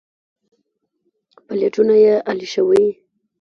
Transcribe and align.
پلېټونه 1.47 1.95
يې 2.03 2.15
الېشوي. 2.31 2.85